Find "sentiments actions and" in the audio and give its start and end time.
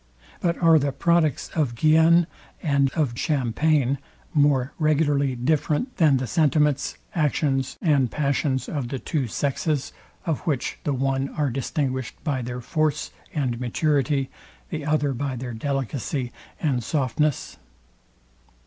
6.25-8.09